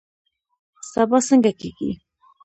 [0.91, 1.89] سبا څنګه کیږي؟